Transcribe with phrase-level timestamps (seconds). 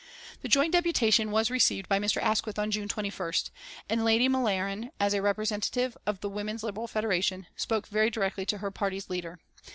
[0.41, 2.17] The joint deputation was received by Mr.
[2.23, 3.51] Asquith on June 21st,
[3.87, 8.57] and Lady M'Laren, as a representative of the Women's Liberal Federation, spoke very directly to
[8.57, 9.37] her party's leader.